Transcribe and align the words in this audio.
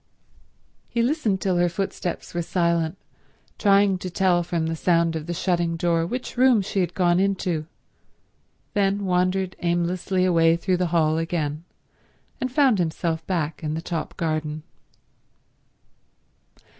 He 0.89 1.03
listened 1.03 1.39
till 1.41 1.57
her 1.57 1.69
footsteps 1.69 2.33
were 2.33 2.41
silent, 2.41 2.97
trying 3.59 3.99
to 3.99 4.09
tell 4.09 4.41
from 4.41 4.65
the 4.65 4.75
sound 4.75 5.15
of 5.15 5.27
the 5.27 5.33
shutting 5.35 5.77
door 5.77 6.07
which 6.07 6.37
room 6.37 6.63
she 6.63 6.79
had 6.79 6.95
gone 6.95 7.19
into, 7.19 7.67
then 8.73 9.05
wandered 9.05 9.55
aimlessly 9.59 10.25
away 10.25 10.55
through 10.55 10.77
the 10.77 10.87
hall 10.87 11.19
again, 11.19 11.65
and 12.39 12.51
found 12.51 12.79
himself 12.79 13.23
back 13.27 13.63
in 13.63 13.75
the 13.75 13.79
top 13.83 14.17
garden. 14.17 14.63